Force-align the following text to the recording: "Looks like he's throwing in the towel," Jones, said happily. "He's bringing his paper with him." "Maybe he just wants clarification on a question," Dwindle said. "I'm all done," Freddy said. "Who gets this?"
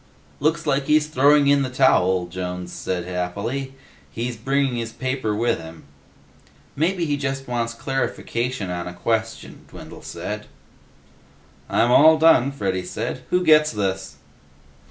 "Looks 0.39 0.65
like 0.65 0.85
he's 0.87 1.05
throwing 1.05 1.45
in 1.45 1.61
the 1.61 1.69
towel," 1.69 2.25
Jones, 2.25 2.73
said 2.73 3.05
happily. 3.05 3.75
"He's 4.11 4.35
bringing 4.35 4.77
his 4.77 4.91
paper 4.91 5.35
with 5.35 5.59
him." 5.59 5.83
"Maybe 6.75 7.05
he 7.05 7.17
just 7.17 7.47
wants 7.47 7.75
clarification 7.75 8.71
on 8.71 8.87
a 8.87 8.95
question," 8.95 9.65
Dwindle 9.69 10.01
said. 10.01 10.47
"I'm 11.69 11.91
all 11.91 12.17
done," 12.17 12.51
Freddy 12.51 12.83
said. 12.83 13.21
"Who 13.29 13.43
gets 13.43 13.71
this?" 13.71 14.15